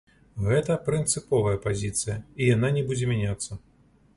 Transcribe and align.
Гэта 0.45 0.77
прынцыповая 0.87 1.53
пазіцыя, 1.67 2.15
і 2.41 2.49
яна 2.55 2.73
не 2.79 2.83
будзе 2.89 3.05
мяняцца. 3.13 3.51